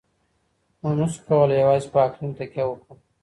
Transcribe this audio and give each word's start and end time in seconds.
موږ 0.81 0.93
نسو 0.99 1.19
کولای 1.27 1.55
يوازې 1.63 1.87
په 1.93 1.99
اقليم 2.07 2.31
تکيه 2.37 2.63
وکړو. 2.67 2.93